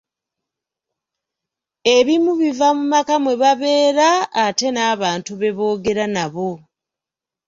Ebimu 1.95 2.31
biva 2.39 2.67
mu 2.77 2.83
maka 2.93 3.15
mwe 3.23 3.33
babeera 3.41 4.09
ate 4.43 4.67
n'abantu 4.71 5.31
be 5.39 5.49
boogera 5.57 6.05
nabo. 6.15 6.49